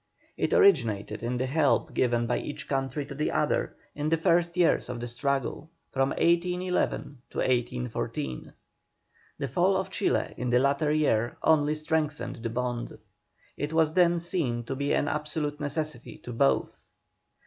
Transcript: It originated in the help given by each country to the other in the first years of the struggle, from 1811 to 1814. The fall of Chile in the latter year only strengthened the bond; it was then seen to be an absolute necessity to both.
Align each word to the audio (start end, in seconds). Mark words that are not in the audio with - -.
It 0.35 0.51
originated 0.51 1.21
in 1.21 1.37
the 1.37 1.45
help 1.45 1.93
given 1.93 2.25
by 2.25 2.39
each 2.39 2.67
country 2.67 3.05
to 3.05 3.13
the 3.13 3.29
other 3.29 3.75
in 3.93 4.09
the 4.09 4.17
first 4.17 4.57
years 4.57 4.89
of 4.89 4.99
the 4.99 5.05
struggle, 5.07 5.69
from 5.91 6.09
1811 6.09 7.21
to 7.29 7.37
1814. 7.37 8.51
The 9.37 9.47
fall 9.47 9.77
of 9.77 9.91
Chile 9.91 10.33
in 10.37 10.49
the 10.49 10.57
latter 10.57 10.91
year 10.91 11.37
only 11.43 11.75
strengthened 11.75 12.37
the 12.37 12.49
bond; 12.49 12.97
it 13.55 13.73
was 13.73 13.93
then 13.93 14.19
seen 14.19 14.63
to 14.63 14.75
be 14.75 14.91
an 14.95 15.07
absolute 15.07 15.59
necessity 15.59 16.17
to 16.23 16.33
both. 16.33 16.83